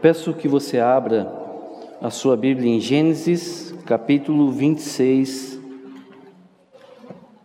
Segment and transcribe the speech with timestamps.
[0.00, 1.30] peço que você abra
[2.00, 5.60] a sua Bíblia em Gênesis, capítulo 26.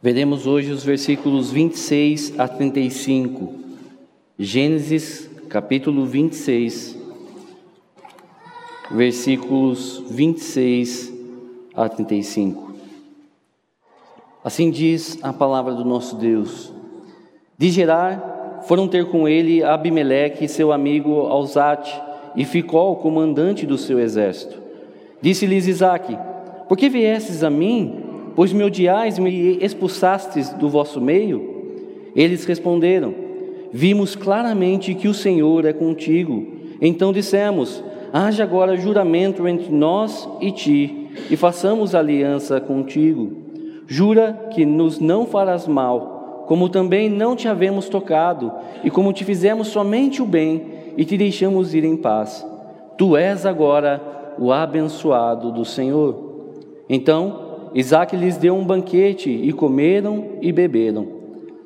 [0.01, 3.53] Veremos hoje os versículos 26 a 35.
[4.39, 6.97] Gênesis, capítulo 26,
[8.91, 11.11] versículos 26
[11.75, 12.73] a 35.
[14.41, 16.71] Assim diz a palavra do nosso Deus.
[17.57, 22.04] De Gerar foram ter com ele Abimeleque, seu amigo Alzate,
[22.35, 24.61] e ficou o comandante do seu exército.
[25.21, 26.17] Disse-lhes Isaque:
[26.67, 27.95] Por que viestes a mim,
[28.35, 31.55] pois me odiais e me expulsastes do vosso meio?
[32.15, 33.13] Eles responderam:
[33.71, 36.45] Vimos claramente que o Senhor é contigo.
[36.81, 43.43] Então dissemos: Haja agora juramento entre nós e ti, e façamos aliança contigo.
[43.87, 48.51] Jura que nos não farás mal, como também não te havemos tocado,
[48.83, 52.45] e como te fizemos somente o bem, e te deixamos ir em paz.
[52.97, 54.01] Tu és agora
[54.37, 56.53] o abençoado do Senhor.
[56.89, 61.05] Então Isaac lhes deu um banquete, e comeram e beberam.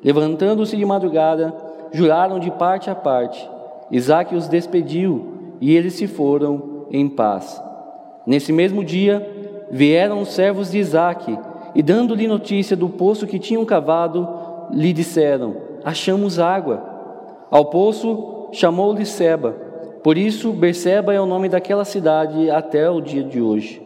[0.02, 1.54] Levantando-se de madrugada,
[1.92, 3.48] juraram de parte a parte.
[3.92, 7.62] Isaac os despediu, e eles se foram em paz.
[8.26, 9.24] Nesse mesmo dia,
[9.70, 11.38] vieram os servos de Isaac,
[11.76, 14.28] e dando-lhe notícia do poço que tinham cavado,
[14.72, 16.82] lhe disseram: Achamos água.
[17.52, 19.52] Ao poço chamou-lhe Seba.
[20.02, 23.82] Por isso, Berseba é o nome daquela cidade até o dia de hoje.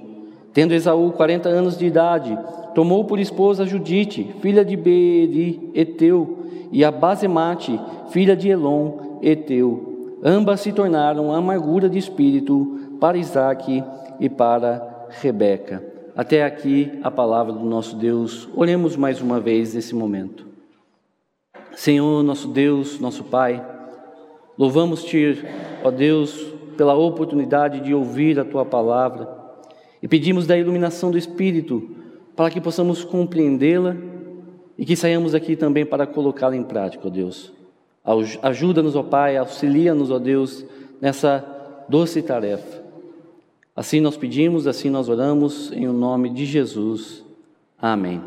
[0.53, 2.39] Tendo Esaú 40 anos de idade,
[2.75, 6.39] tomou por esposa Judite, filha de Beeri, Eteu,
[6.71, 10.19] e a Basemate, filha de Elon, Eteu.
[10.23, 13.83] Ambas se tornaram amargura de espírito para Isaque
[14.21, 15.84] e para Rebeca.
[16.17, 18.49] Até aqui a palavra do nosso Deus.
[18.55, 20.47] Oremos mais uma vez nesse momento.
[21.75, 23.62] Senhor, nosso Deus, nosso Pai,
[24.56, 25.44] Louvamos-te,
[25.83, 29.28] ó Deus, pela oportunidade de ouvir a tua palavra
[30.03, 31.91] e pedimos da iluminação do Espírito
[32.37, 33.97] para que possamos compreendê-la
[34.76, 37.53] e que saiamos aqui também para colocá-la em prática, ó Deus.
[38.43, 40.64] Ajuda-nos, ó Pai, auxilia-nos, ó Deus,
[41.00, 41.44] nessa
[41.88, 42.82] doce tarefa.
[43.75, 47.25] Assim nós pedimos, assim nós oramos, em o nome de Jesus.
[47.78, 48.20] Amém.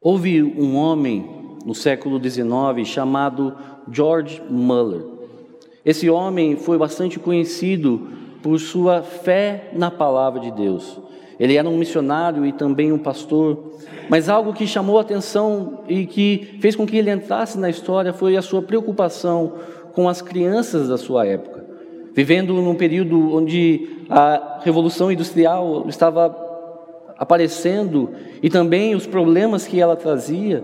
[0.00, 1.28] Houve um homem
[1.64, 3.56] no século XIX chamado
[3.90, 5.02] George Muller.
[5.84, 8.08] Esse homem foi bastante conhecido
[8.42, 11.00] por sua fé na palavra de Deus.
[11.38, 13.72] Ele era um missionário e também um pastor,
[14.08, 18.12] mas algo que chamou a atenção e que fez com que ele entrasse na história
[18.12, 19.54] foi a sua preocupação
[19.92, 21.64] com as crianças da sua época.
[22.14, 26.36] Vivendo num período onde a revolução industrial estava
[27.16, 28.10] aparecendo
[28.42, 30.62] e também os problemas que ela trazia,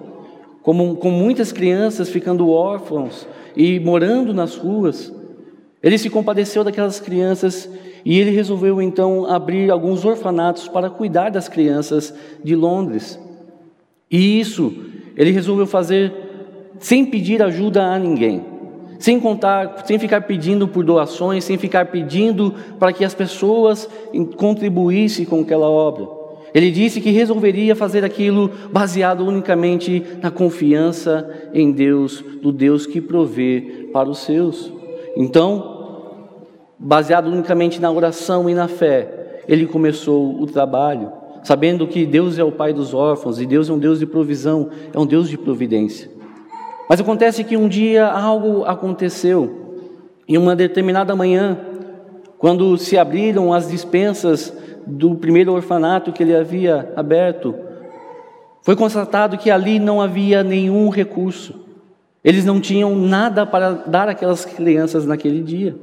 [0.69, 5.11] como, com muitas crianças ficando órfãos e morando nas ruas.
[5.83, 7.67] Ele se compadeceu daquelas crianças
[8.05, 12.13] e ele resolveu então abrir alguns orfanatos para cuidar das crianças
[12.45, 13.19] de Londres.
[14.11, 14.71] E isso
[15.17, 16.13] ele resolveu fazer
[16.79, 18.45] sem pedir ajuda a ninguém,
[18.99, 23.89] sem contar, sem ficar pedindo por doações, sem ficar pedindo para que as pessoas
[24.37, 26.18] contribuíssem com aquela obra.
[26.59, 33.01] Ele disse que resolveria fazer aquilo baseado unicamente na confiança em Deus, do Deus que
[33.01, 34.73] provê para os seus.
[35.17, 36.27] Então,
[36.77, 41.13] baseado unicamente na oração e na fé, ele começou o trabalho,
[41.45, 44.69] sabendo que Deus é o pai dos órfãos e Deus é um Deus de provisão,
[44.93, 46.11] é um Deus de providência.
[46.91, 49.87] Mas acontece que um dia algo aconteceu,
[50.27, 51.57] em uma determinada manhã,
[52.37, 54.53] quando se abriram as dispensas
[54.89, 57.55] do primeiro orfanato que ele havia aberto,
[58.63, 61.55] foi constatado que ali não havia nenhum recurso.
[62.25, 65.77] Eles não tinham nada para dar àquelas crianças naquele dia.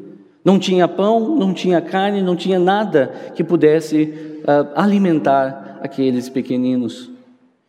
[0.44, 4.14] Não tinha pão, não tinha carne, não tinha nada que pudesse
[4.44, 7.10] uh, alimentar aqueles pequeninos.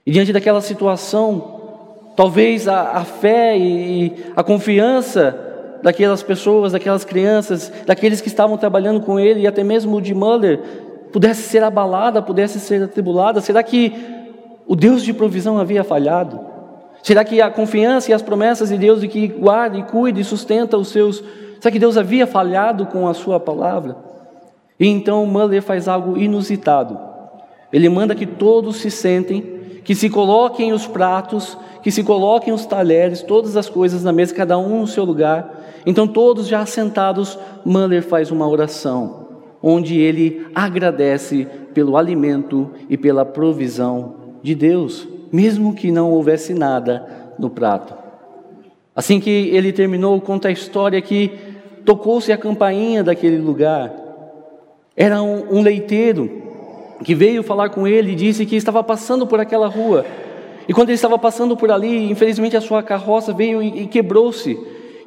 [0.04, 5.44] E diante daquela situação, talvez a, a fé e a confiança
[5.82, 10.14] daquelas pessoas, daquelas crianças, daqueles que estavam trabalhando com ele, e até mesmo o de
[10.14, 10.60] Muller,
[11.16, 13.40] pudesse ser abalada, pudesse ser atribulada?
[13.40, 13.90] Será que
[14.66, 16.38] o Deus de provisão havia falhado?
[17.02, 20.24] Será que a confiança e as promessas de Deus de que guarda e cuida e
[20.24, 21.24] sustenta os seus,
[21.58, 23.96] será que Deus havia falhado com a sua palavra?
[24.78, 27.00] E então Muller faz algo inusitado.
[27.72, 29.40] Ele manda que todos se sentem,
[29.82, 34.34] que se coloquem os pratos, que se coloquem os talheres, todas as coisas na mesa,
[34.34, 35.62] cada um no seu lugar.
[35.86, 39.25] Então todos já sentados, Muller faz uma oração
[39.62, 47.34] onde ele agradece pelo alimento e pela provisão de Deus, mesmo que não houvesse nada
[47.38, 47.94] no prato.
[48.94, 51.30] Assim que ele terminou, conta a história que
[51.84, 53.92] tocou-se a campainha daquele lugar.
[54.96, 56.42] Era um, um leiteiro
[57.04, 60.06] que veio falar com ele e disse que estava passando por aquela rua.
[60.68, 64.58] E quando ele estava passando por ali, infelizmente a sua carroça veio e, e quebrou-se.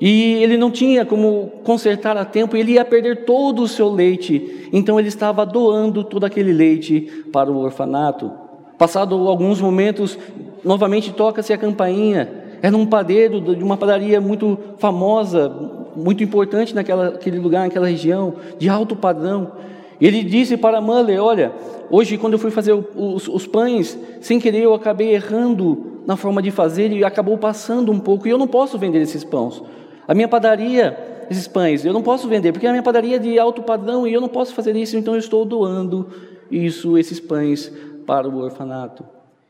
[0.02, 4.70] E ele não tinha como consertar a tempo, ele ia perder todo o seu leite.
[4.72, 7.02] Então ele estava doando todo aquele leite
[7.32, 8.32] para o orfanato.
[8.78, 10.18] Passado alguns momentos,
[10.64, 12.30] novamente toca-se a campainha.
[12.62, 15.50] Era um padeiro de uma padaria muito famosa,
[15.96, 19.52] muito importante naquele lugar, naquela região, de alto padrão.
[20.00, 21.52] Ele disse para Muller: Olha,
[21.90, 26.42] hoje, quando eu fui fazer os, os, pães, sem querer, eu acabei errando na forma
[26.42, 28.28] de fazer e acabou passando um pouco.
[28.28, 29.62] E eu não posso vender esses pães.
[30.10, 33.38] A minha padaria, esses pães, eu não posso vender, porque a minha padaria é de
[33.38, 36.10] alto padrão e eu não posso fazer isso, então eu estou doando
[36.50, 37.72] isso, esses pães,
[38.08, 39.06] para o orfanato.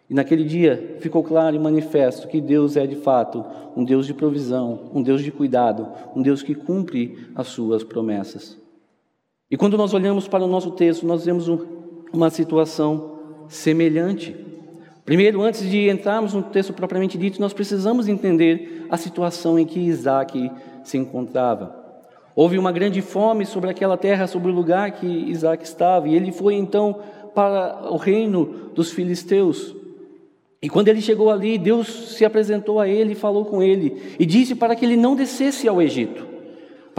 [0.09, 4.13] E naquele dia ficou claro e manifesto que Deus é de fato um Deus de
[4.13, 8.57] provisão, um Deus de cuidado, um Deus que cumpre as suas promessas.
[9.49, 11.47] E quando nós olhamos para o nosso texto, nós vemos
[12.11, 13.17] uma situação
[13.47, 14.35] semelhante.
[15.05, 19.79] Primeiro, antes de entrarmos no texto propriamente dito, nós precisamos entender a situação em que
[19.79, 20.51] Isaac
[20.83, 21.75] se encontrava.
[22.35, 26.31] Houve uma grande fome sobre aquela terra, sobre o lugar que Isaac estava, e ele
[26.31, 26.99] foi então
[27.35, 29.75] para o reino dos filisteus.
[30.61, 34.25] E quando ele chegou ali, Deus se apresentou a ele e falou com ele, e
[34.25, 36.29] disse para que ele não descesse ao Egito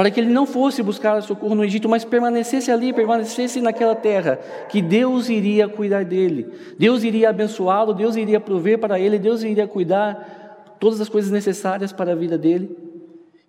[0.00, 4.38] para que ele não fosse buscar socorro no Egito, mas permanecesse ali, permanecesse naquela terra,
[4.70, 6.46] que Deus iria cuidar dele,
[6.78, 10.39] Deus iria abençoá-lo, Deus iria prover para ele, Deus iria cuidar
[10.80, 12.76] todas as coisas necessárias para a vida dele.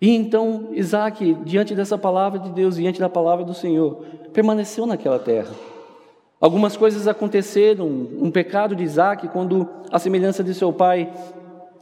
[0.00, 5.18] E então Isaac, diante dessa palavra de Deus, diante da palavra do Senhor, permaneceu naquela
[5.18, 5.50] terra.
[6.40, 11.12] Algumas coisas aconteceram, um pecado de Isaac, quando, a semelhança de seu pai,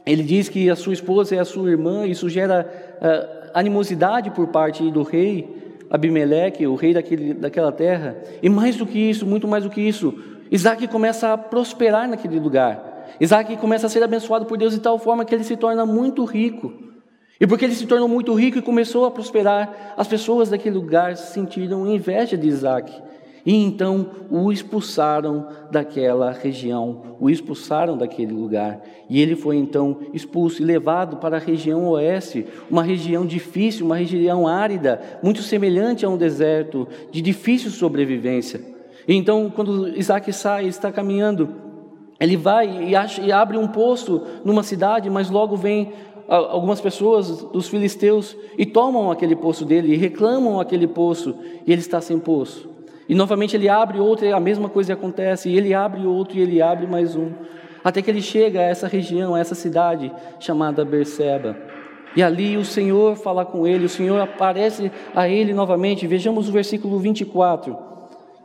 [0.05, 2.67] ele diz que a sua esposa é a sua irmã, isso gera.
[3.01, 8.15] Uh, animosidade por parte do rei Abimeleque, o rei daquele, daquela terra.
[8.41, 10.17] E mais do que isso, muito mais do que isso,
[10.49, 12.90] Isaac começa a prosperar naquele lugar.
[13.19, 16.23] Isaac começa a ser abençoado por Deus de tal forma que ele se torna muito
[16.25, 16.73] rico.
[17.39, 21.17] E porque ele se tornou muito rico e começou a prosperar, as pessoas daquele lugar
[21.17, 22.93] sentiram inveja de Isaac.
[23.45, 28.81] E então o expulsaram daquela região, o expulsaram daquele lugar.
[29.09, 33.97] E ele foi então expulso e levado para a região oeste, uma região difícil, uma
[33.97, 38.61] região árida, muito semelhante a um deserto, de difícil sobrevivência.
[39.07, 41.49] E então, quando Isaac sai, está caminhando,
[42.21, 45.91] ele vai e, acha, e abre um poço numa cidade, mas logo vem
[46.27, 51.35] algumas pessoas dos filisteus e tomam aquele poço dele, e reclamam aquele poço,
[51.65, 52.69] e ele está sem poço.
[53.09, 55.49] E novamente ele abre outro e a mesma coisa acontece.
[55.49, 57.31] E ele abre outro e ele abre mais um.
[57.83, 60.09] Até que ele chega a essa região, a essa cidade
[60.39, 61.57] chamada Berseba.
[62.15, 66.07] E ali o Senhor fala com ele, o Senhor aparece a ele novamente.
[66.07, 67.77] Vejamos o versículo 24,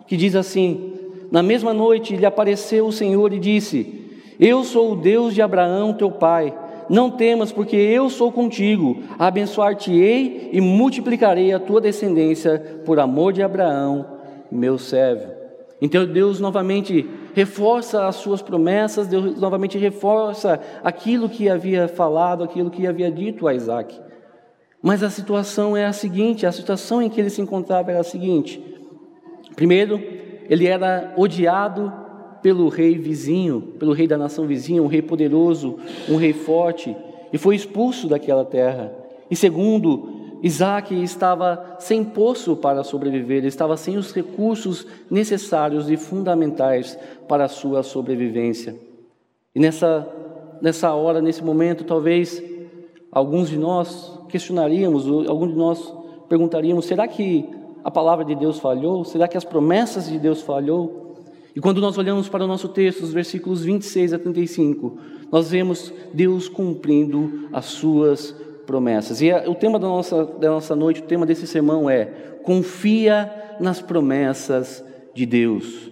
[0.07, 0.95] que diz assim:
[1.31, 5.95] Na mesma noite lhe apareceu o Senhor e disse: Eu sou o Deus de Abraão,
[5.95, 6.55] teu pai.
[6.89, 9.03] Não temas, porque eu sou contigo.
[9.19, 14.07] Abençoar-te-ei e multiplicarei a tua descendência por amor de Abraão,
[14.51, 15.33] meu servo.
[15.81, 22.71] Então Deus novamente reforça as suas promessas, Deus novamente reforça aquilo que havia falado, aquilo
[22.71, 24.01] que havia dito a Isaac.
[24.83, 28.05] Mas a situação é a seguinte: a situação em que ele se encontrava era a
[28.05, 28.63] seguinte.
[29.55, 30.01] Primeiro,
[30.49, 31.93] ele era odiado
[32.43, 36.97] pelo rei vizinho, pelo rei da nação vizinha, um rei poderoso, um rei forte,
[37.33, 38.93] e foi expulso daquela terra.
[39.31, 45.97] E segundo, Isaac estava sem poço para sobreviver, ele estava sem os recursos necessários e
[45.97, 48.77] fundamentais para a sua sobrevivência.
[49.55, 50.07] E nessa,
[50.61, 52.43] nessa hora, nesse momento, talvez
[53.11, 55.95] alguns de nós questionaríamos, alguns de nós
[56.29, 57.49] perguntaríamos: será que
[57.87, 59.05] a palavra de Deus falhou?
[59.05, 61.15] Será que as promessas de Deus falhou?
[61.55, 64.99] E quando nós olhamos para o nosso texto, os versículos 26 a 35,
[65.31, 68.35] nós vemos Deus cumprindo as suas
[68.67, 69.23] promessas.
[69.23, 72.07] E o tema da nossa, da nossa noite, o tema desse sermão é:
[72.43, 75.89] confia nas promessas de Deus.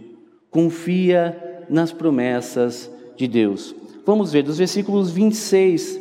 [0.51, 3.73] Confia nas promessas de Deus.
[4.05, 6.01] Vamos ver, dos versículos 26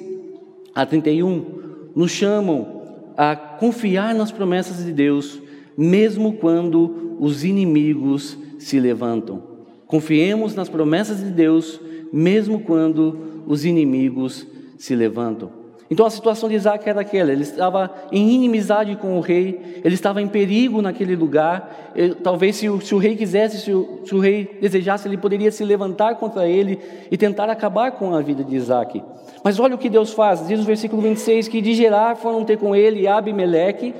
[0.73, 2.81] a 31, nos chamam
[3.15, 5.42] a confiar nas promessas de Deus,
[5.77, 9.41] mesmo quando os inimigos se levantam.
[9.87, 11.79] Confiemos nas promessas de Deus,
[12.11, 15.63] mesmo quando os inimigos se levantam.
[15.93, 19.93] Então a situação de Isaac era aquela: ele estava em inimizade com o rei, ele
[19.93, 21.91] estava em perigo naquele lugar.
[21.95, 25.17] Ele, talvez, se o, se o, rei quisesse, se o, se o rei desejasse, ele
[25.17, 26.79] poderia se levantar contra ele
[27.11, 29.03] e tentar acabar com a vida de Isaac.
[29.43, 32.57] Mas olha o que Deus faz, diz o versículo 26 que de Gerar foram ter
[32.57, 33.93] com ele Abimeleque,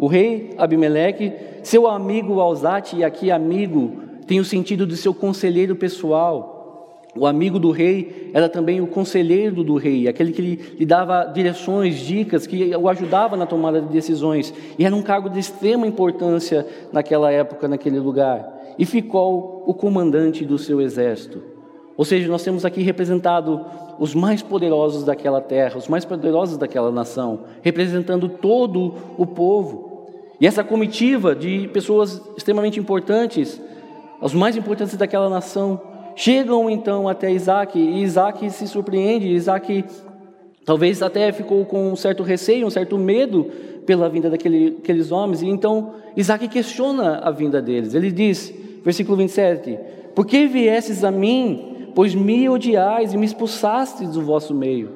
[0.00, 1.30] O rei Abimeleque,
[1.62, 7.04] seu amigo Alzate, e aqui amigo tem o sentido de seu conselheiro pessoal.
[7.14, 11.96] O amigo do rei era também o conselheiro do rei, aquele que lhe, dava direções,
[11.98, 14.54] dicas, que o ajudava na tomada de decisões.
[14.78, 18.74] E era um cargo de extrema importância naquela época, naquele lugar.
[18.78, 21.42] E ficou o comandante do seu exército.
[21.94, 23.60] Ou seja, nós temos aqui representado
[23.98, 29.89] os mais poderosos daquela terra, os mais poderosos daquela nação, representando todo o povo.
[30.40, 33.60] E essa comitiva de pessoas extremamente importantes,
[34.20, 35.80] os mais importantes daquela nação,
[36.16, 39.84] chegam então até Isaac, e Isaac se surpreende, Isaac
[40.64, 43.44] talvez até ficou com um certo receio, um certo medo
[43.84, 47.94] pela vinda daquele, daqueles homens, e então Isaac questiona a vinda deles.
[47.94, 48.54] Ele diz,
[48.84, 49.78] versículo 27,
[50.14, 54.90] Por que viesses a mim pois me odiais e me expulsastes do vosso meio.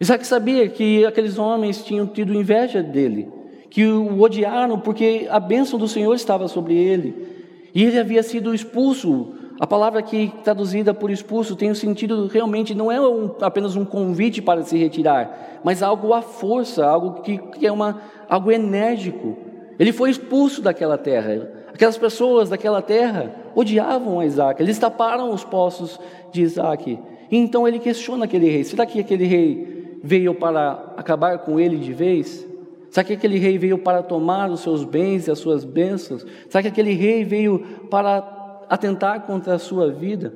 [0.00, 3.28] Isaac sabia que aqueles homens tinham tido inveja dele,
[3.74, 7.26] que o odiaram porque a bênção do Senhor estava sobre ele,
[7.74, 9.34] e ele havia sido expulso.
[9.58, 13.84] A palavra aqui traduzida por expulso tem o sentido realmente não é um, apenas um
[13.84, 19.36] convite para se retirar, mas algo à força, algo que, que é uma, algo enérgico.
[19.76, 21.50] Ele foi expulso daquela terra.
[21.72, 25.98] Aquelas pessoas daquela terra odiavam a Isaac, eles taparam os poços
[26.30, 26.96] de Isaac.
[27.28, 31.76] E então ele questiona aquele rei: será que aquele rei veio para acabar com ele
[31.78, 32.53] de vez?
[32.94, 36.24] Será que aquele rei veio para tomar os seus bens e as suas bênçãos?
[36.48, 37.58] Será que aquele rei veio
[37.90, 40.32] para atentar contra a sua vida?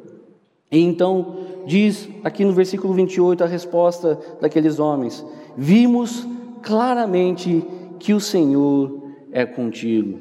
[0.69, 1.37] E então
[1.69, 5.25] diz aqui no versículo 28 a resposta daqueles homens:
[5.57, 6.27] Vimos
[6.61, 7.65] claramente
[8.00, 10.19] que o Senhor é contigo.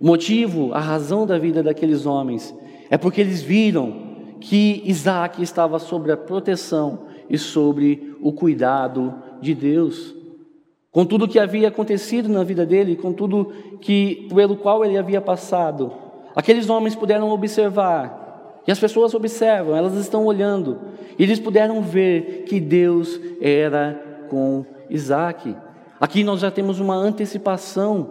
[0.00, 2.54] O motivo, a razão da vida daqueles homens
[2.88, 3.92] é porque eles viram
[4.40, 10.15] que Isaac estava sobre a proteção e sobre o cuidado de Deus.
[10.96, 14.96] Com tudo o que havia acontecido na vida dele, com tudo que pelo qual ele
[14.96, 15.92] havia passado,
[16.34, 20.78] aqueles homens puderam observar, e as pessoas observam, elas estão olhando,
[21.18, 25.54] e eles puderam ver que Deus era com Isaac.
[26.00, 28.08] Aqui nós já temos uma antecipação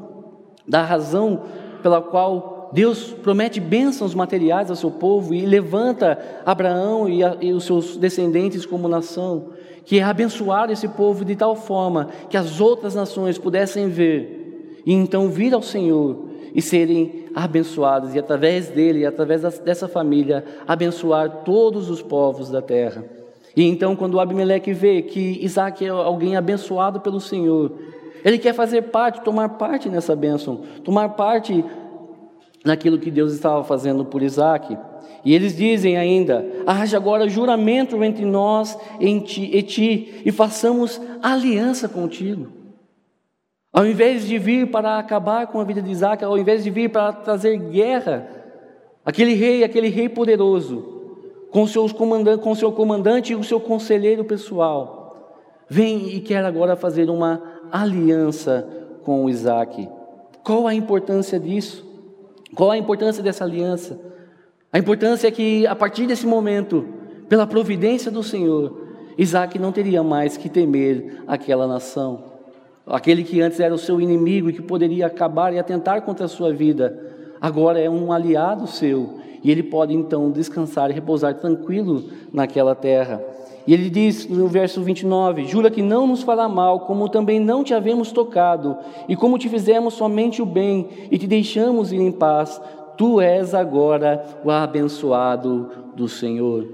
[0.68, 1.42] da razão
[1.82, 7.54] pela qual Deus promete bênçãos materiais ao seu povo e levanta Abraão e, a, e
[7.54, 9.50] os seus descendentes como nação,
[9.86, 14.94] que é abençoar esse povo de tal forma que as outras nações pudessem ver e
[14.94, 21.44] então vir ao Senhor e serem abençoados, e através dele, e através dessa família, abençoar
[21.44, 23.04] todos os povos da terra.
[23.54, 27.74] E então, quando Abimeleque vê que Isaac é alguém abençoado pelo Senhor,
[28.24, 31.64] ele quer fazer parte, tomar parte nessa bênção, tomar parte
[32.66, 34.76] naquilo que Deus estava fazendo por Isaac.
[35.24, 42.48] E eles dizem ainda: haja agora juramento entre nós e ti, e façamos aliança contigo.
[43.72, 46.90] Ao invés de vir para acabar com a vida de Isaac, ao invés de vir
[46.90, 48.26] para trazer guerra,
[49.04, 50.96] aquele rei, aquele rei poderoso,
[51.52, 55.36] com, seus com seu comandante e o seu conselheiro pessoal,
[55.70, 58.66] vem e quer agora fazer uma aliança
[59.04, 59.90] com Isaac.
[60.42, 61.85] Qual a importância disso?
[62.56, 64.00] Qual a importância dessa aliança?
[64.72, 66.86] A importância é que a partir desse momento,
[67.28, 72.24] pela providência do Senhor, Isaac não teria mais que temer aquela nação.
[72.88, 76.30] Aquele que antes era o seu inimigo e que poderia acabar e atentar contra a
[76.30, 76.98] sua vida,
[77.42, 83.22] agora é um aliado seu e ele pode então descansar e repousar tranquilo naquela terra.
[83.68, 87.64] E ele diz no verso 29: Jura que não nos fará mal, como também não
[87.64, 88.78] te havemos tocado,
[89.10, 92.62] e como te fizemos somente o bem, e te deixamos ir em paz,
[92.98, 96.68] tu és agora o abençoado do Senhor.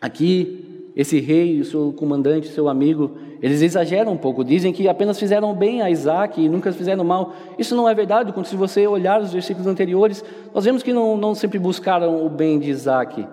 [0.00, 5.18] Aqui, esse rei, o seu comandante, seu amigo, eles exageram um pouco, dizem que apenas
[5.18, 7.32] fizeram bem a Isaac e nunca fizeram mal.
[7.58, 10.24] Isso não é verdade, quando se você olhar os versículos anteriores,
[10.54, 13.26] nós vemos que não, não sempre buscaram o bem de Isaac.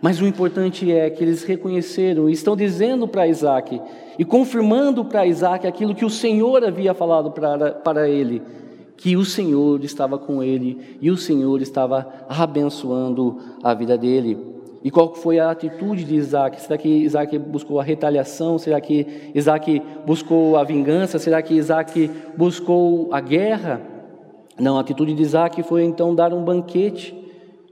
[0.00, 3.80] Mas o importante é que eles reconheceram e estão dizendo para Isaac
[4.18, 8.42] e confirmando para Isaac aquilo que o Senhor havia falado para, para ele,
[8.96, 14.38] que o Senhor estava com ele e o Senhor estava abençoando a vida dele.
[14.84, 16.60] E qual foi a atitude de Isaac?
[16.60, 18.58] Será que Isaac buscou a retaliação?
[18.58, 21.18] Será que Isaac buscou a vingança?
[21.18, 23.82] Será que Isaac buscou a guerra?
[24.58, 27.14] Não, a atitude de Isaac foi então dar um banquete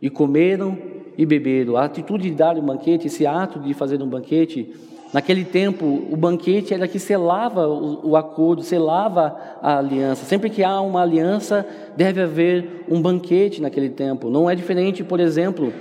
[0.03, 0.77] e comeram
[1.17, 1.77] e beberam.
[1.77, 4.75] A atitude de dar um banquete, esse ato de fazer um banquete,
[5.13, 10.25] naquele tempo o banquete era que selava o, o acordo, selava a aliança.
[10.25, 11.67] Sempre que há uma aliança,
[11.97, 14.29] deve haver um banquete naquele tempo.
[14.29, 15.73] Não é diferente, por exemplo,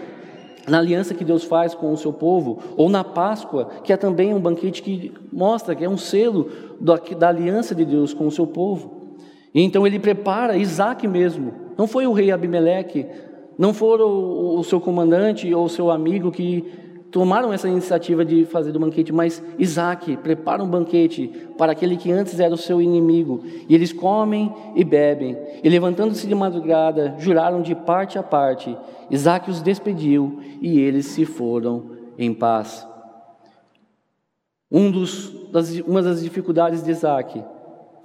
[0.68, 4.34] na aliança que Deus faz com o seu povo, ou na Páscoa, que é também
[4.34, 6.50] um banquete que mostra que é um selo
[6.80, 9.18] da, da aliança de Deus com o seu povo.
[9.54, 11.54] E então ele prepara Isaac mesmo.
[11.78, 13.06] Não foi o rei Abimeleque,
[13.58, 16.64] não foram o, o seu comandante ou o seu amigo que
[17.14, 21.28] tomaram essa iniciativa de fazer do banquete, mas Isaac prepara um banquete
[21.60, 23.44] para aquele que antes era o seu inimigo.
[23.70, 25.38] E eles comem e bebem.
[25.64, 28.76] E levantando-se de madrugada, juraram de parte a parte.
[29.12, 32.88] Isaac os despediu e eles se foram em paz.
[34.72, 37.44] Um dos, das, uma das dificuldades de Isaac,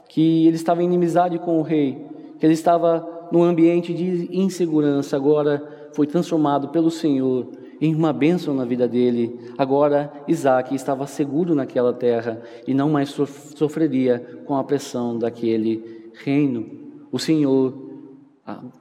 [0.06, 2.06] que ele estava em inimizade com o rei,
[2.38, 7.48] que ele estava num ambiente de insegurança, agora foi transformado pelo Senhor
[7.80, 9.38] em uma bênção na vida dele.
[9.56, 16.66] Agora Isaac estava seguro naquela terra e não mais sofreria com a pressão daquele reino.
[17.10, 17.74] O Senhor,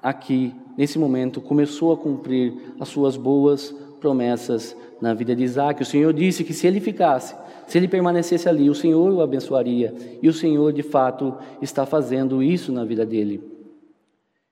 [0.01, 5.81] aqui, nesse momento, começou a cumprir as suas boas promessas na vida de Isaac.
[5.81, 7.35] O Senhor disse que se ele ficasse,
[7.67, 9.93] se ele permanecesse ali, o Senhor o abençoaria.
[10.21, 13.56] E o Senhor, de fato, está fazendo isso na vida dele.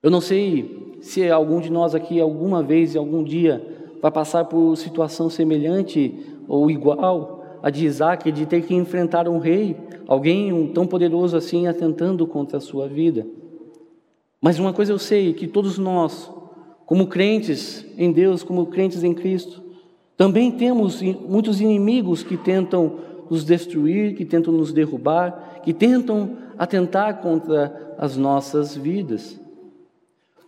[0.06, 4.76] Eu não sei se algum de nós aqui, alguma vez, algum dia, vai passar por
[4.76, 6.14] situação semelhante
[6.48, 9.76] ou igual a de Isaac, de ter que enfrentar um rei,
[10.08, 13.26] alguém tão poderoso assim, atentando contra a sua vida.
[14.40, 16.32] Mas uma coisa eu sei, que todos nós,
[16.86, 19.64] como crentes em Deus, como crentes em Cristo,
[20.16, 27.24] também temos muitos inimigos que tentam nos destruir, que tentam nos derrubar, que tentam atentar
[27.24, 29.44] contra as nossas vidas.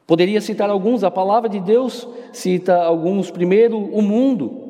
[0.07, 3.29] Poderia citar alguns, a palavra de Deus cita alguns.
[3.29, 4.65] Primeiro, o mundo.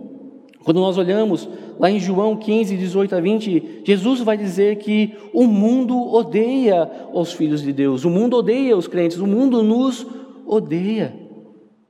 [0.64, 1.48] Quando nós olhamos
[1.80, 7.32] lá em João 15, 18 a 20, Jesus vai dizer que o mundo odeia os
[7.32, 10.06] filhos de Deus, o mundo odeia os crentes, o mundo nos
[10.46, 11.16] odeia.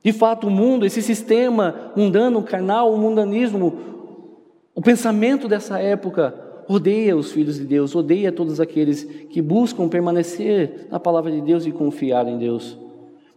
[0.03, 3.77] De fato, o mundo, esse sistema mundano, carnal, o mundanismo,
[4.75, 6.35] o pensamento dessa época
[6.67, 11.65] odeia os filhos de Deus, odeia todos aqueles que buscam permanecer na palavra de Deus
[11.65, 12.86] e confiar em Deus.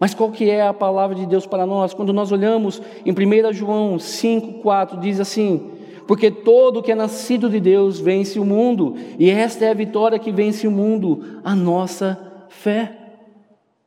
[0.00, 1.92] Mas qual que é a palavra de Deus para nós?
[1.92, 5.72] Quando nós olhamos em 1 João 5,4, diz assim:
[6.06, 10.18] Porque todo que é nascido de Deus vence o mundo, e esta é a vitória
[10.18, 12.96] que vence o mundo, a nossa fé.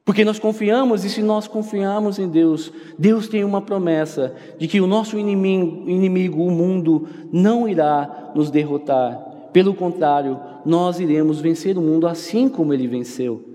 [0.05, 4.81] Porque nós confiamos, e se nós confiarmos em Deus, Deus tem uma promessa de que
[4.81, 9.17] o nosso inimigo, inimigo, o mundo, não irá nos derrotar.
[9.51, 13.52] Pelo contrário, nós iremos vencer o mundo assim como ele venceu.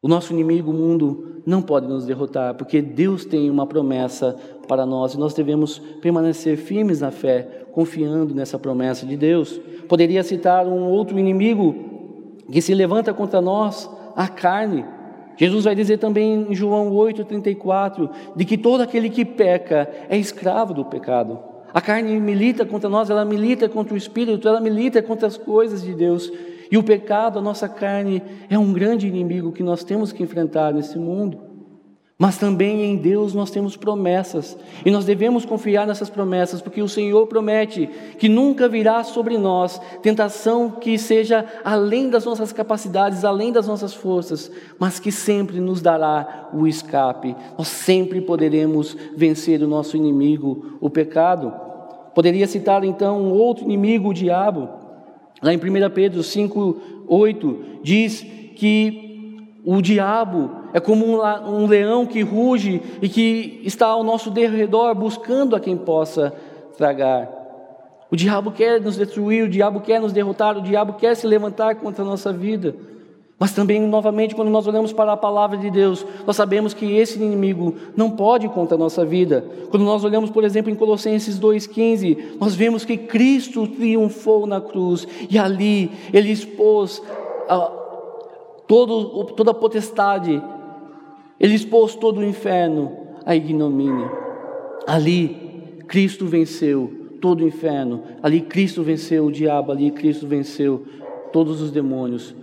[0.00, 4.36] O nosso inimigo, o mundo, não pode nos derrotar, porque Deus tem uma promessa
[4.68, 9.60] para nós e nós devemos permanecer firmes na fé, confiando nessa promessa de Deus.
[9.88, 11.74] Poderia citar um outro inimigo
[12.50, 14.84] que se levanta contra nós, a carne.
[15.36, 20.72] Jesus vai dizer também em João 8,34, de que todo aquele que peca é escravo
[20.74, 21.40] do pecado.
[21.74, 25.82] A carne milita contra nós, ela milita contra o Espírito, ela milita contra as coisas
[25.82, 26.32] de Deus.
[26.70, 30.72] E o pecado, a nossa carne, é um grande inimigo que nós temos que enfrentar
[30.72, 31.48] nesse mundo.
[32.20, 36.88] Mas também em Deus nós temos promessas, e nós devemos confiar nessas promessas, porque o
[36.88, 43.52] Senhor promete que nunca virá sobre nós tentação que seja além das nossas capacidades, além
[43.52, 44.50] das nossas forças,
[44.80, 47.36] mas que sempre nos dará o escape.
[47.56, 51.52] Nós sempre poderemos vencer o nosso inimigo, o pecado.
[52.16, 54.68] Poderia citar então um outro inimigo, o diabo.
[55.42, 58.22] Lá em 1 Pedro 5, 8, diz
[58.56, 59.08] que
[59.64, 65.54] o diabo é como um, leão que ruge e que está ao nosso derredor buscando
[65.54, 66.32] a quem possa
[66.76, 67.28] tragar.
[68.10, 71.76] O diabo quer nos destruir, o diabo quer nos derrotar, o diabo quer se levantar
[71.76, 72.74] contra a nossa vida.
[73.38, 77.22] Mas também, novamente, quando nós olhamos para a palavra de Deus, nós sabemos que esse
[77.22, 79.46] inimigo não pode contra a nossa vida.
[79.70, 85.06] Quando nós olhamos, por exemplo, em Colossenses 2,15, nós vemos que Cristo triunfou na cruz
[85.30, 87.00] e ali ele expôs
[87.48, 87.58] a,
[88.66, 90.42] todo, toda a potestade,
[91.38, 92.90] ele expôs todo o inferno,
[93.24, 94.10] a ignomínia.
[94.84, 100.84] Ali, Cristo venceu todo o inferno, ali, Cristo venceu o diabo, ali, Cristo venceu
[101.32, 102.34] todos os demônios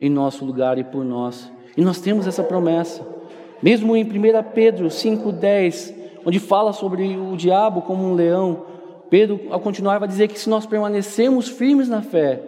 [0.00, 1.50] em nosso lugar e por nós.
[1.76, 3.06] E nós temos essa promessa.
[3.62, 4.08] Mesmo em 1
[4.54, 8.64] Pedro 5,10, onde fala sobre o diabo como um leão,
[9.08, 12.42] Pedro, ao continuar, vai dizer que se nós permanecermos firmes na fé,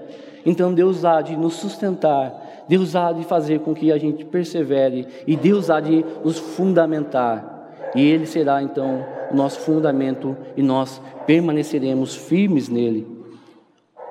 [0.45, 5.07] então Deus há de nos sustentar, Deus há de fazer com que a gente persevere
[5.27, 7.57] e Deus há de nos fundamentar.
[7.95, 13.17] E Ele será então o nosso fundamento e nós permaneceremos firmes nele.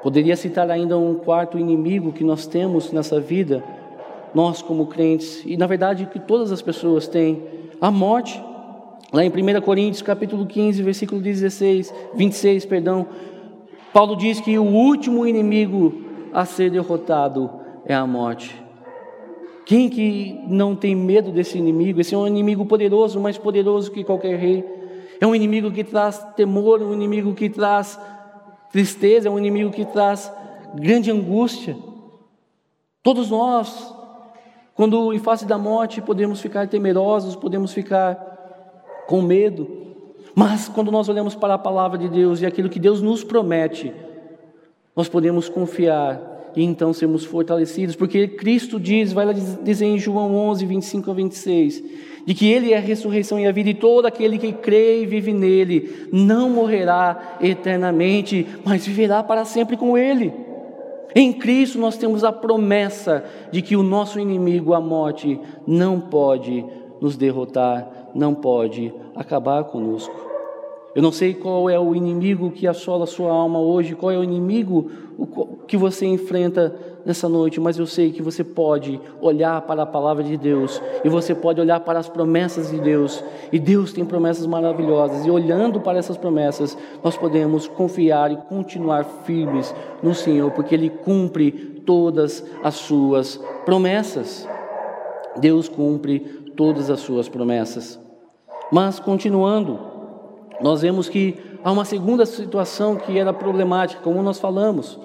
[0.07, 3.61] Poderia citar ainda um quarto inimigo que nós temos nessa vida,
[4.33, 7.43] nós como crentes, e na verdade que todas as pessoas têm,
[7.81, 8.41] a morte.
[9.11, 13.05] Lá em 1 Coríntios, capítulo 15, versículo 16, 26, perdão,
[13.91, 17.51] Paulo diz que o último inimigo a ser derrotado
[17.85, 18.55] é a morte.
[19.65, 21.99] Quem que não tem medo desse inimigo?
[21.99, 24.63] Esse é um inimigo poderoso, mais poderoso que qualquer rei.
[25.19, 27.99] É um inimigo que traz temor, um inimigo que traz
[28.71, 30.31] tristeza, é um inimigo que traz
[30.75, 31.77] grande angústia.
[33.01, 33.93] Todos nós,
[34.75, 38.15] quando em face da morte, podemos ficar temerosos, podemos ficar
[39.07, 39.67] com medo,
[40.35, 43.93] mas quando nós olhamos para a palavra de Deus e aquilo que Deus nos promete,
[44.95, 50.35] nós podemos confiar e então sermos fortalecidos, porque Cristo diz, vai lá dizer em João
[50.35, 51.83] 11, 25 a 26,
[52.27, 55.05] de que Ele é a ressurreição e a vida, e todo aquele que crê e
[55.05, 60.33] vive nele não morrerá eternamente, mas viverá para sempre com Ele.
[61.15, 66.65] Em Cristo nós temos a promessa de que o nosso inimigo, a morte, não pode
[66.99, 70.27] nos derrotar, não pode acabar conosco.
[70.93, 74.17] Eu não sei qual é o inimigo que assola a sua alma hoje, qual é
[74.17, 74.91] o inimigo
[75.65, 80.23] que você enfrenta nessa noite, mas eu sei que você pode olhar para a palavra
[80.23, 84.45] de Deus e você pode olhar para as promessas de Deus, e Deus tem promessas
[84.45, 90.75] maravilhosas, e olhando para essas promessas, nós podemos confiar e continuar firmes no Senhor, porque
[90.75, 91.51] Ele cumpre
[91.85, 94.47] todas as suas promessas.
[95.37, 96.19] Deus cumpre
[96.55, 97.99] todas as suas promessas.
[98.71, 99.79] Mas continuando,
[100.59, 104.99] nós vemos que há uma segunda situação que era problemática, como nós falamos.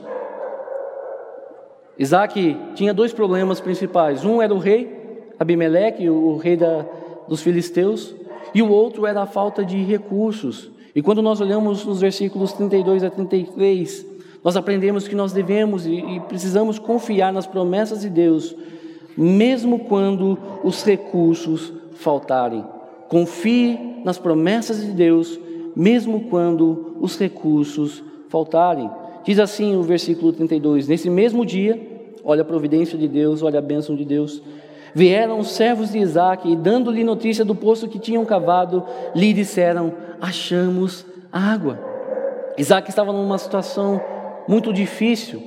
[1.99, 4.25] Isaac tinha dois problemas principais.
[4.25, 6.87] Um era o rei, Abimeleque, o rei da,
[7.29, 8.15] dos filisteus,
[8.55, 10.71] e o outro era a falta de recursos.
[10.95, 14.07] E quando nós olhamos nos versículos 32 a 33,
[14.45, 18.55] nós aprendemos que nós devemos e, e precisamos confiar nas promessas de Deus,
[19.17, 22.65] mesmo quando os recursos faltarem.
[23.09, 25.39] Confie nas promessas de Deus,
[25.77, 28.91] mesmo quando os recursos faltarem.
[29.25, 31.81] Diz assim o versículo 32: Nesse mesmo dia,
[32.25, 34.43] olha a providência de Deus, olha a bênção de Deus.
[34.95, 39.93] Vieram os servos de Isaac e, dando-lhe notícia do poço que tinham cavado, lhe disseram:
[40.21, 41.79] Achamos água.
[42.59, 44.01] Isaac estava numa situação
[44.47, 45.43] muito difícil,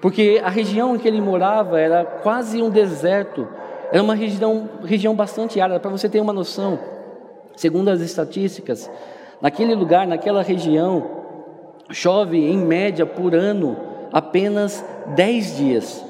[0.00, 3.48] porque a região em que ele morava era quase um deserto,
[3.90, 5.80] era uma região, região bastante árida.
[5.80, 6.78] Para você ter uma noção,
[7.56, 8.90] segundo as estatísticas,
[9.40, 11.23] naquele lugar, naquela região,
[11.90, 13.76] chove em média por ano
[14.12, 16.04] apenas 10 dias.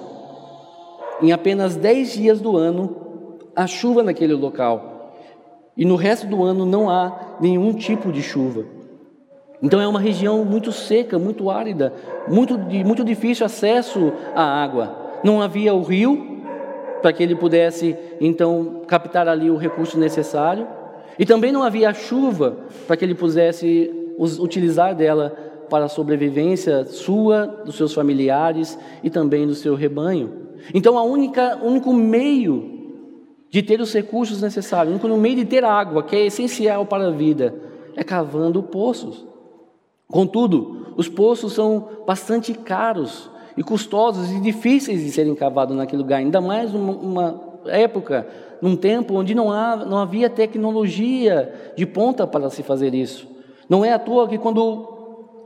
[1.22, 2.96] Em apenas 10 dias do ano,
[3.54, 5.12] há chuva naquele local.
[5.76, 8.64] E no resto do ano não há nenhum tipo de chuva.
[9.62, 11.92] Então é uma região muito seca, muito árida,
[12.28, 14.94] muito, muito difícil acesso à água.
[15.24, 16.42] Não havia o rio
[17.00, 20.66] para que ele pudesse então captar ali o recurso necessário.
[21.18, 22.56] E também não havia chuva
[22.86, 25.34] para que ele pudesse utilizar dela
[25.74, 30.30] para a sobrevivência sua, dos seus familiares e também do seu rebanho.
[30.72, 32.92] Então, o único meio
[33.50, 37.08] de ter os recursos necessários, o único meio de ter água, que é essencial para
[37.08, 37.52] a vida,
[37.96, 39.26] é cavando poços.
[40.06, 46.18] Contudo, os poços são bastante caros e custosos e difíceis de serem cavados naquele lugar,
[46.18, 48.28] ainda mais uma, uma época,
[48.62, 53.26] num tempo onde não, há, não havia tecnologia de ponta para se fazer isso.
[53.68, 54.93] Não é à toa que quando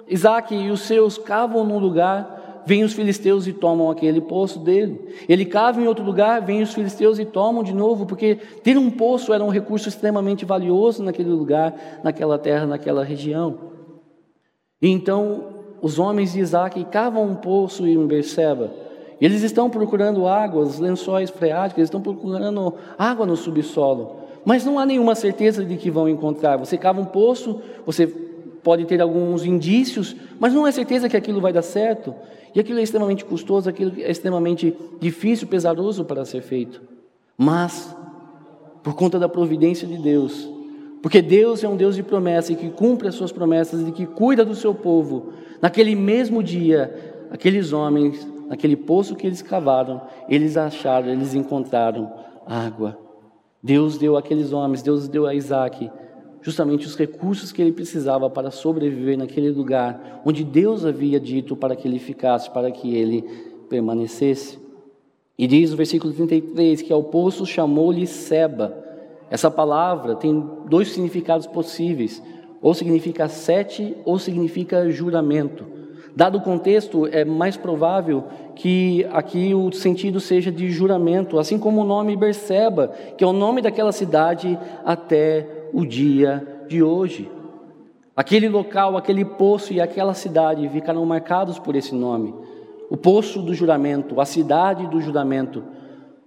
[0.08, 5.14] Isaac e os seus cavam num lugar, vêm os filisteus e tomam aquele poço dele.
[5.28, 8.90] Ele cava em outro lugar, vêm os filisteus e tomam de novo, porque ter um
[8.90, 13.58] poço era um recurso extremamente valioso naquele lugar, naquela terra, naquela região.
[14.80, 15.46] E então
[15.80, 18.70] os homens de Isaac cavam um poço em Berseba.
[19.20, 24.16] Eles estão procurando água, os lençóis freáticos, eles estão procurando água no subsolo.
[24.44, 26.56] Mas não há nenhuma certeza de que vão encontrar.
[26.56, 28.27] Você cava um poço, você
[28.68, 32.14] pode ter alguns indícios, mas não é certeza que aquilo vai dar certo.
[32.54, 36.82] E aquilo é extremamente custoso, aquilo é extremamente difícil, pesaroso para ser feito.
[37.34, 37.96] Mas,
[38.82, 40.46] por conta da providência de Deus,
[41.00, 44.04] porque Deus é um Deus de promessa e que cumpre as suas promessas e que
[44.04, 50.58] cuida do seu povo, naquele mesmo dia, aqueles homens naquele poço que eles cavaram, eles
[50.58, 52.12] acharam, eles encontraram
[52.46, 52.98] água.
[53.62, 55.90] Deus deu àqueles homens, Deus deu a Isaac
[56.42, 61.74] justamente os recursos que ele precisava para sobreviver naquele lugar onde Deus havia dito para
[61.74, 63.22] que ele ficasse, para que ele
[63.68, 64.58] permanecesse.
[65.38, 68.76] E diz no versículo 33 que ao poço chamou-lhe Seba.
[69.30, 72.22] Essa palavra tem dois significados possíveis:
[72.60, 75.78] ou significa sete, ou significa juramento.
[76.16, 78.24] Dado o contexto, é mais provável
[78.56, 83.32] que aqui o sentido seja de juramento, assim como o nome Berseba, que é o
[83.32, 87.30] nome daquela cidade até o dia de hoje.
[88.16, 92.34] Aquele local, aquele poço e aquela cidade ficaram marcados por esse nome.
[92.90, 95.62] O poço do juramento, a cidade do juramento.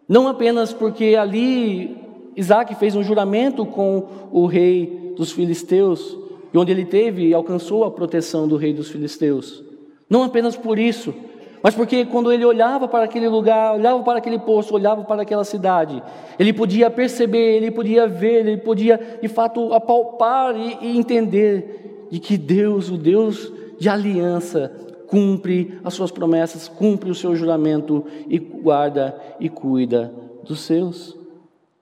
[0.08, 1.98] Não apenas porque ali
[2.36, 6.18] Isaac fez um juramento com o rei dos filisteus,
[6.54, 9.64] e onde ele teve e alcançou a proteção do rei dos filisteus.
[10.10, 11.14] Não apenas por isso,
[11.64, 15.44] mas porque quando ele olhava para aquele lugar, olhava para aquele poço, olhava para aquela
[15.44, 16.02] cidade,
[16.40, 22.20] ele podia perceber, ele podia ver, ele podia de fato apalpar e, e entender de
[22.20, 24.72] que Deus, o Deus de aliança,
[25.08, 30.14] cumpre as suas promessas, cumpre o seu juramento e guarda e cuida
[30.48, 31.18] dos seus.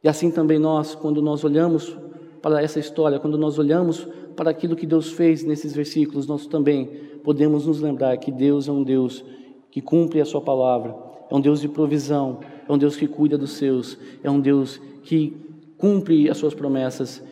[0.04, 1.96] E assim também nós, quando nós olhamos
[2.42, 6.86] para essa história, quando nós olhamos para aquilo que Deus fez nesses versículos, nós também
[7.24, 9.24] podemos nos lembrar que Deus é um Deus
[9.72, 10.96] que cumpre a sua palavra,
[11.30, 14.82] é um Deus de provisão, é um Deus que cuida dos seus, é um Deus
[15.04, 15.36] que
[15.78, 17.24] cumpre as suas promessas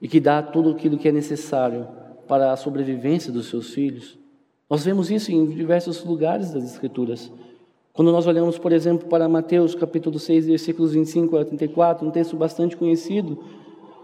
[0.00, 1.86] e que dá tudo aquilo que é necessário
[2.26, 4.18] para a sobrevivência dos seus filhos.
[4.68, 7.30] Nós vemos isso em diversos lugares das Escrituras.
[7.92, 12.36] Quando nós olhamos, por exemplo, para Mateus capítulo 6, versículos 25 a 34, um texto
[12.36, 13.38] bastante conhecido,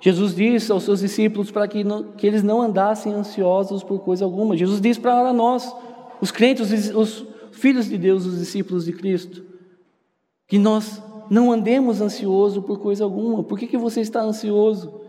[0.01, 4.25] Jesus disse aos seus discípulos para que, não, que eles não andassem ansiosos por coisa
[4.25, 4.57] alguma.
[4.57, 5.75] Jesus disse para nós,
[6.21, 7.27] os crentes, os
[7.61, 9.45] filhos de Deus, os discípulos de Cristo,
[10.49, 13.45] que nós não andemos ansiosos por coisa alguma.
[13.45, 15.01] Por que, que você está ansioso?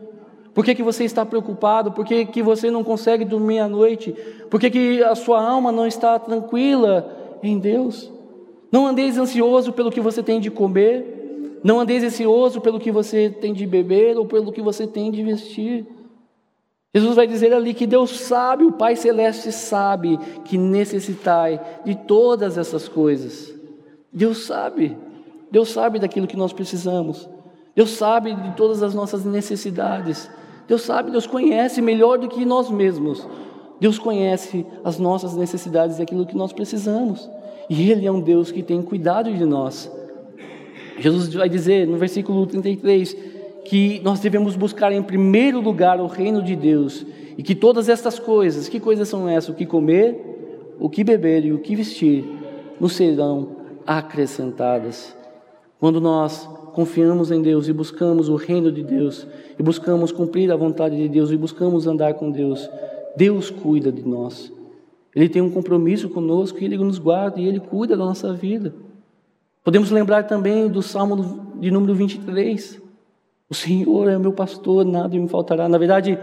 [0.54, 1.92] Por que, que você está preocupado?
[1.94, 4.14] Por que, que você não consegue dormir à noite?
[4.50, 8.12] Por que, que a sua alma não está tranquila em Deus?
[8.72, 13.30] Não andeis ansioso pelo que você tem de comer, não andeis ansioso pelo que você
[13.30, 15.86] tem de beber ou pelo que você tem de vestir.
[16.94, 22.58] Jesus vai dizer ali que Deus sabe, o Pai Celeste sabe que necessitai de todas
[22.58, 23.54] essas coisas.
[24.12, 24.98] Deus sabe,
[25.50, 27.30] Deus sabe daquilo que nós precisamos,
[27.74, 30.30] Deus sabe de todas as nossas necessidades,
[30.68, 33.26] Deus sabe, Deus conhece melhor do que nós mesmos.
[33.80, 37.28] Deus conhece as nossas necessidades e aquilo que nós precisamos,
[37.70, 39.90] e Ele é um Deus que tem cuidado de nós.
[41.00, 43.31] Jesus vai dizer no versículo 33
[43.66, 47.06] que nós devemos buscar em primeiro lugar o reino de Deus
[47.38, 49.50] e que todas estas coisas, que coisas são essas?
[49.50, 52.26] O que comer, o que beber e o que vestir,
[52.80, 55.16] nos serão acrescentadas.
[55.80, 60.56] Quando nós confiamos em Deus e buscamos o reino de Deus, e buscamos cumprir a
[60.56, 62.70] vontade de Deus, e buscamos andar com Deus,
[63.16, 64.52] Deus cuida de nós.
[65.16, 68.74] Ele tem um compromisso conosco, Ele nos guarda e Ele cuida da nossa vida.
[69.64, 72.81] Podemos lembrar também do Salmo de número 23,
[73.52, 75.68] o Senhor é o meu pastor, nada me faltará.
[75.68, 76.18] Na verdade,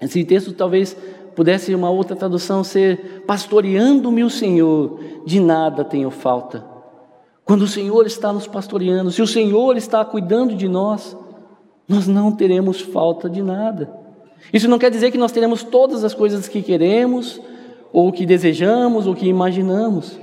[0.00, 0.96] esse texto talvez
[1.34, 4.96] pudesse uma outra tradução ser: pastoreando-me o Senhor,
[5.26, 6.64] de nada tenho falta.
[7.44, 11.16] Quando o Senhor está nos pastoreando, se o Senhor está cuidando de nós,
[11.88, 13.92] nós não teremos falta de nada.
[14.52, 17.40] Isso não quer dizer que nós teremos todas as coisas que queremos,
[17.92, 20.16] ou que desejamos, ou que imaginamos,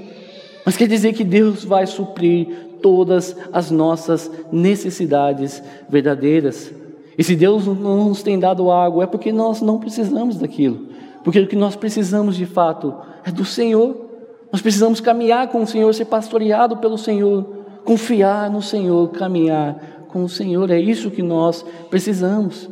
[0.65, 6.73] mas quer dizer que Deus vai suprir todas as nossas necessidades verdadeiras.
[7.17, 10.87] E se Deus não nos tem dado água, é porque nós não precisamos daquilo.
[11.23, 12.93] Porque o que nós precisamos de fato
[13.25, 14.09] é do Senhor.
[14.51, 17.45] Nós precisamos caminhar com o Senhor, ser pastoreado pelo Senhor,
[17.83, 20.71] confiar no Senhor, caminhar com o Senhor.
[20.71, 22.69] É isso que nós precisamos.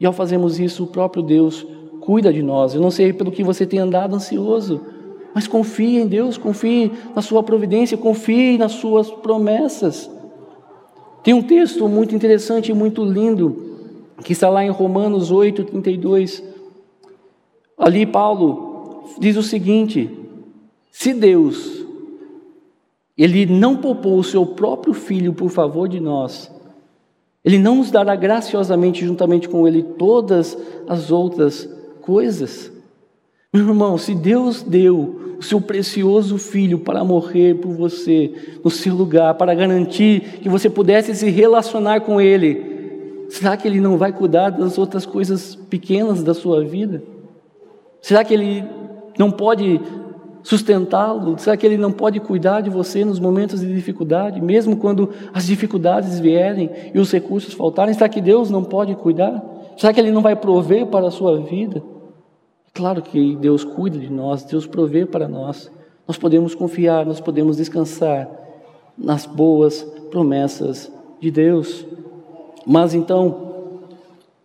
[0.00, 1.66] E ao fazermos isso, o próprio Deus
[2.00, 2.74] cuida de nós.
[2.74, 4.80] Eu não sei pelo que você tem andado ansioso.
[5.34, 10.10] Mas confie em Deus, confie na sua providência, confie nas suas promessas.
[11.22, 13.70] Tem um texto muito interessante e muito lindo,
[14.24, 16.42] que está lá em Romanos 8, 32.
[17.78, 20.10] Ali Paulo diz o seguinte:
[20.90, 21.84] se Deus,
[23.16, 26.50] Ele não poupou o seu próprio filho por favor de nós,
[27.44, 30.56] Ele não nos dará graciosamente, juntamente com Ele, todas
[30.88, 31.68] as outras
[32.00, 32.72] coisas.
[33.52, 38.32] Meu irmão, se Deus deu o seu precioso filho para morrer por você,
[38.62, 43.80] no seu lugar, para garantir que você pudesse se relacionar com Ele, será que Ele
[43.80, 47.02] não vai cuidar das outras coisas pequenas da sua vida?
[48.00, 48.64] Será que Ele
[49.18, 49.80] não pode
[50.44, 51.36] sustentá-lo?
[51.36, 55.44] Será que Ele não pode cuidar de você nos momentos de dificuldade, mesmo quando as
[55.44, 57.94] dificuldades vierem e os recursos faltarem?
[57.94, 59.42] Será que Deus não pode cuidar?
[59.76, 61.82] Será que Ele não vai prover para a sua vida?
[62.72, 65.70] Claro que Deus cuida de nós, Deus provê para nós.
[66.06, 68.28] Nós podemos confiar, nós podemos descansar
[68.96, 71.86] nas boas promessas de Deus.
[72.66, 73.50] Mas então,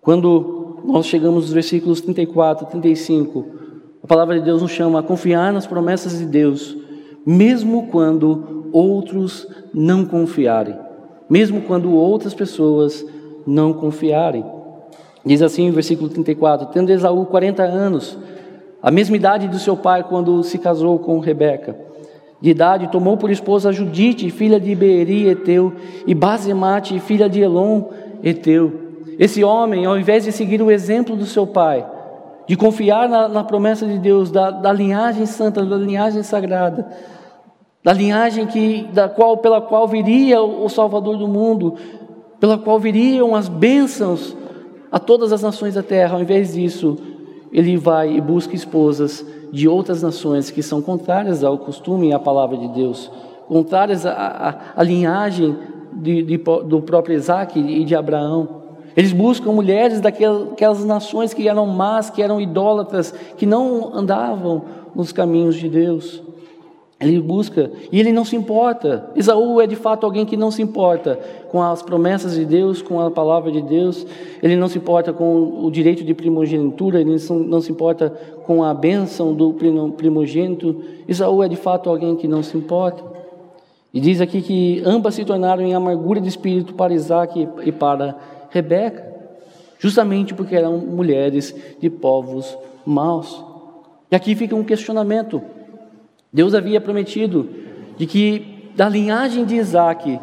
[0.02, 3.46] quando nós chegamos nos versículos 34, 35,
[4.04, 6.78] a palavra de Deus nos chama a confiar nas promessas de Deus,
[7.26, 10.78] mesmo quando outros não confiarem,
[11.30, 13.06] mesmo quando outras pessoas
[13.48, 14.46] não confiarem.
[15.26, 18.18] Diz assim o versículo 34: Tendo Esaú 40 anos,
[18.82, 21.76] a mesma idade do seu pai quando se casou com Rebeca,
[22.40, 25.74] de idade, tomou por esposa Judite, filha de Beeri, Eteu,
[26.06, 27.86] e Basemate, filha de Elon,
[28.22, 28.72] Eteu.
[29.18, 31.84] Esse homem, ao invés de seguir o exemplo do seu pai,
[32.46, 36.86] de confiar na, na promessa de Deus, da, da, linhagem santa, da linhagem sagrada,
[37.84, 41.76] da linhagem que, da qual, pela qual viria o Salvador do mundo,
[42.40, 44.36] pela qual viriam as bênçãos
[44.96, 46.98] a todas as nações da terra, ao invés disso,
[47.52, 52.18] ele vai e busca esposas de outras nações que são contrárias ao costume e à
[52.18, 53.12] palavra de Deus,
[53.46, 55.54] contrárias à, à, à linhagem
[55.92, 58.48] de, de, do próprio Isaac e de Abraão.
[58.96, 64.64] Eles buscam mulheres daquelas nações que eram más, que eram idólatras, que não andavam
[64.96, 66.24] nos caminhos de Deus.
[67.06, 69.12] Ele busca e ele não se importa.
[69.16, 71.20] Esaú é de fato alguém que não se importa
[71.52, 74.06] com as promessas de Deus, com a palavra de Deus.
[74.42, 78.10] Ele não se importa com o direito de primogenitura, ele não se importa
[78.44, 79.54] com a bênção do
[79.96, 80.84] primogênito.
[81.08, 83.04] Esaú é de fato alguém que não se importa.
[83.94, 88.18] E diz aqui que ambas se tornaram em amargura de espírito para Isaac e para
[88.50, 89.06] Rebeca,
[89.80, 93.42] justamente porque eram mulheres de povos maus.
[94.12, 95.42] E aqui fica um questionamento.
[96.36, 97.48] Deus havia prometido
[97.98, 100.20] de que da linhagem de Isaac,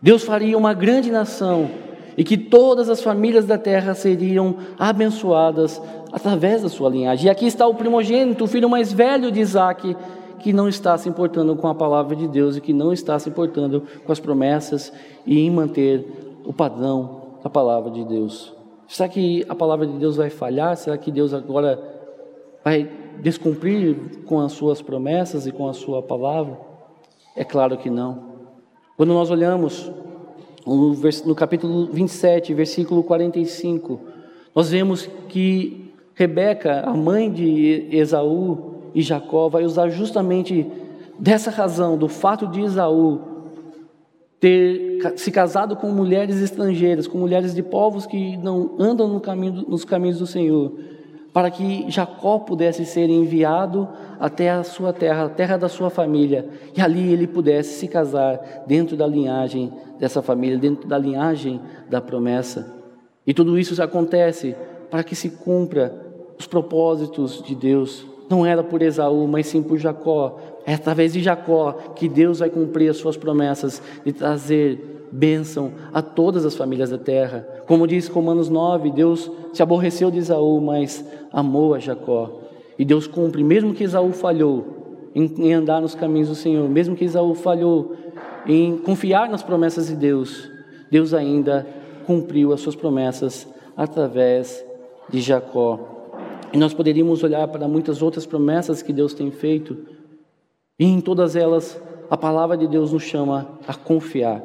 [0.00, 1.68] Deus faria uma grande nação
[2.16, 5.78] e que todas as famílias da terra seriam abençoadas
[6.10, 7.26] através da sua linhagem.
[7.26, 9.94] E aqui está o primogênito, o filho mais velho de Isaac,
[10.38, 13.28] que não está se importando com a palavra de Deus e que não está se
[13.28, 14.90] importando com as promessas
[15.26, 18.54] e em manter o padrão da palavra de Deus.
[18.86, 20.74] Será que a palavra de Deus vai falhar?
[20.78, 21.78] Será que Deus agora
[22.64, 26.58] vai descumprir com as suas promessas e com a sua palavra?
[27.36, 28.28] É claro que não.
[28.96, 29.90] Quando nós olhamos
[30.66, 34.00] no capítulo 27, versículo 45,
[34.54, 40.66] nós vemos que Rebeca, a mãe de Esaú e Jacó, vai usar justamente
[41.18, 43.20] dessa razão, do fato de Esaú
[44.40, 49.64] ter se casado com mulheres estrangeiras, com mulheres de povos que não andam no caminho,
[49.68, 50.72] nos caminhos do Senhor,
[51.32, 53.88] para que Jacó pudesse ser enviado
[54.18, 58.64] até a sua terra, a terra da sua família, e ali ele pudesse se casar
[58.66, 62.74] dentro da linhagem dessa família, dentro da linhagem da promessa.
[63.26, 64.56] E tudo isso acontece
[64.90, 65.92] para que se cumpra
[66.38, 68.06] os propósitos de Deus.
[68.28, 70.38] Não era por Esaú, mas sim por Jacó.
[70.64, 76.02] É através de Jacó que Deus vai cumprir as suas promessas de trazer bênção a
[76.02, 77.46] todas as famílias da terra.
[77.66, 82.40] Como diz Romanos 9, Deus se aborreceu de Esaú, mas amou a Jacó.
[82.78, 87.04] E Deus cumpre, mesmo que Esaú falhou em, andar nos caminhos do Senhor, mesmo que
[87.04, 87.94] Esaú falhou
[88.46, 90.50] em confiar nas promessas de Deus,
[90.90, 91.66] Deus ainda
[92.06, 94.64] cumpriu as suas promessas através
[95.08, 95.96] de Jacó.
[96.52, 99.76] E nós poderíamos olhar para muitas outras promessas que Deus tem feito,
[100.78, 104.42] e em todas elas a palavra de Deus nos chama a confiar.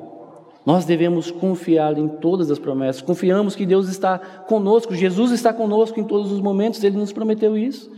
[0.66, 3.02] Nós devemos confiar em todas as promessas.
[3.02, 7.58] Confiamos que Deus está conosco, Jesus está conosco em todos os momentos, ele nos prometeu
[7.58, 7.92] isso.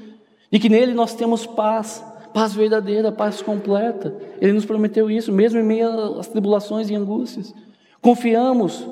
[0.52, 4.16] E que nele nós temos paz, paz verdadeira, paz completa.
[4.42, 7.54] Ele nos prometeu isso, mesmo em meio às tribulações e angústias.
[8.02, 8.88] Confiamos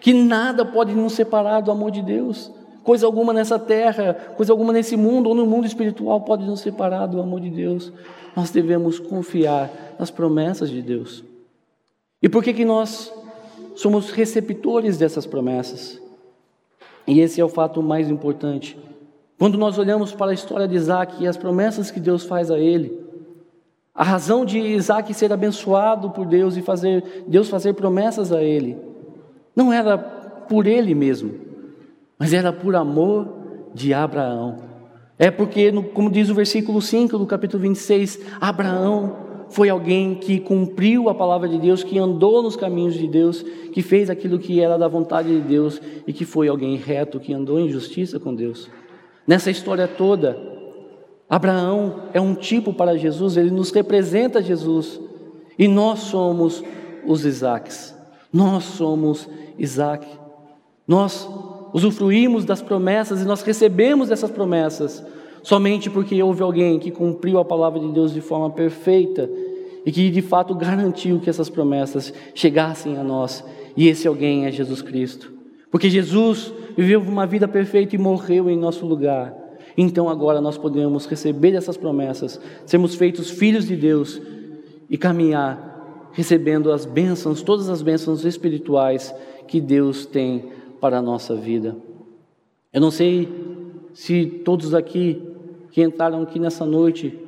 [0.00, 2.50] que nada pode nos separar do amor de Deus.
[2.82, 7.06] Coisa alguma nessa terra, coisa alguma nesse mundo ou no mundo espiritual pode nos separar
[7.06, 7.92] do amor de Deus.
[8.34, 11.29] Nós devemos confiar nas promessas de Deus.
[12.22, 13.12] E por que, que nós
[13.74, 16.00] somos receptores dessas promessas?
[17.06, 18.78] E esse é o fato mais importante.
[19.38, 22.58] Quando nós olhamos para a história de Isaac e as promessas que Deus faz a
[22.58, 23.00] ele,
[23.94, 28.76] a razão de Isaac ser abençoado por Deus e fazer Deus fazer promessas a ele,
[29.56, 31.34] não era por ele mesmo,
[32.18, 33.28] mas era por amor
[33.74, 34.56] de Abraão.
[35.18, 41.08] É porque, como diz o versículo 5 do capítulo 26, Abraão foi alguém que cumpriu
[41.08, 44.78] a palavra de Deus, que andou nos caminhos de Deus, que fez aquilo que era
[44.78, 48.68] da vontade de Deus e que foi alguém reto, que andou em justiça com Deus.
[49.26, 50.38] Nessa história toda,
[51.28, 55.00] Abraão é um tipo para Jesus, ele nos representa Jesus.
[55.58, 56.64] E nós somos
[57.06, 57.94] os Isaques.
[58.32, 60.06] Nós somos Isaac.
[60.86, 61.28] Nós
[61.72, 65.04] usufruímos das promessas e nós recebemos essas promessas
[65.42, 69.28] somente porque houve alguém que cumpriu a palavra de Deus de forma perfeita
[69.84, 73.44] e que de fato garantiu que essas promessas chegassem a nós.
[73.76, 75.32] E esse alguém é Jesus Cristo.
[75.70, 79.34] Porque Jesus viveu uma vida perfeita e morreu em nosso lugar.
[79.76, 84.20] Então agora nós podemos receber essas promessas, sermos feitos filhos de Deus
[84.88, 85.70] e caminhar
[86.12, 89.14] recebendo as bênçãos, todas as bênçãos espirituais
[89.46, 91.76] que Deus tem para a nossa vida.
[92.72, 93.28] Eu não sei
[93.92, 95.20] se todos aqui
[95.70, 97.18] que entraram aqui nessa noite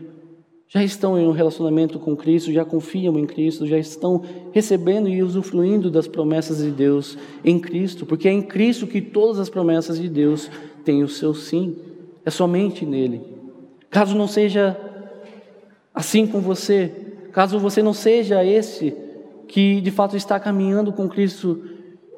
[0.73, 4.23] já estão em um relacionamento com Cristo, já confiam em Cristo, já estão
[4.53, 9.39] recebendo e usufruindo das promessas de Deus em Cristo, porque é em Cristo que todas
[9.39, 10.51] as promessas de Deus
[10.83, 11.77] têm o seu sim,
[12.25, 13.21] é somente nele.
[13.91, 14.75] Caso não seja
[15.95, 16.91] assim com você,
[17.33, 18.95] caso você não seja esse
[19.47, 21.63] que de fato está caminhando com Cristo,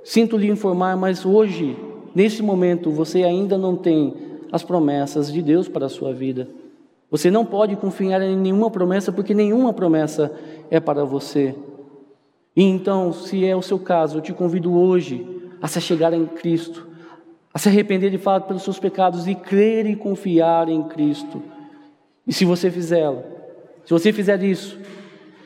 [0.05, 1.77] sinto lhe informar, mas hoje,
[2.15, 4.15] neste momento, você ainda não tem
[4.55, 6.49] as promessas de Deus para a sua vida.
[7.11, 10.31] Você não pode confiar em nenhuma promessa, porque nenhuma promessa
[10.71, 11.57] é para você.
[12.55, 15.27] E então, se é o seu caso, eu te convido hoje
[15.61, 16.87] a se chegar em Cristo,
[17.53, 21.43] a se arrepender de fato pelos seus pecados e crer e confiar em Cristo.
[22.25, 23.11] E se você fizer,
[23.85, 24.79] se você fizer isso,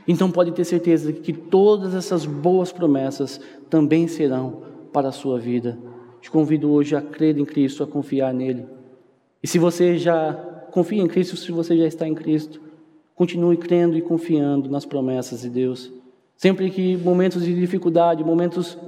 [0.06, 3.40] então pode ter certeza que todas essas boas promessas
[3.70, 5.78] também serão para a sua vida.
[6.20, 8.76] Te convido hoje a crer em Cristo, a confiar nele.
[9.42, 12.60] E se você já confia em Cristo se você já está em Cristo.
[13.14, 15.90] Continue crendo e confiando nas promessas de Deus.
[16.36, 18.78] Sempre que momentos de dificuldade, momentos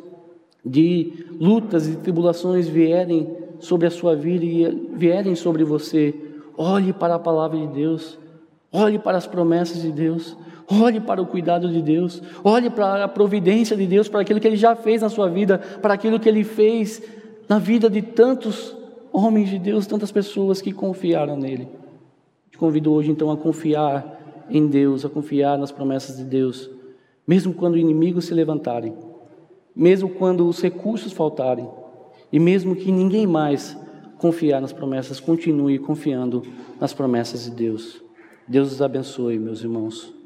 [0.65, 6.15] de lutas e tribulações vierem sobre a sua vida e vierem sobre você,
[6.57, 8.19] olhe para a palavra de Deus,
[8.71, 10.37] olhe para as promessas de Deus,
[10.71, 14.47] olhe para o cuidado de Deus, olhe para a providência de Deus, para aquilo que
[14.47, 17.03] Ele já fez na sua vida, para aquilo que Ele fez
[17.49, 18.77] na vida de tantos
[19.13, 21.69] homens de Deus, tantas pessoas que confiaram nele.
[22.51, 26.71] Te convido hoje então a confiar em Deus, a confiar nas promessas de Deus,
[27.27, 28.95] mesmo quando inimigos se levantarem,
[29.75, 31.69] mesmo quando os recursos faltarem,
[32.33, 33.77] e mesmo que ninguém mais
[34.19, 36.43] confiar nas promessas, continue confiando
[36.79, 38.03] nas promessas de Deus.
[38.47, 40.20] Deus os abençoe, meus irmãos.